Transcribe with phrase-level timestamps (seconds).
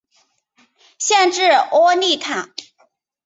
[0.97, 1.43] 县治
[1.73, 2.49] 窝利卡。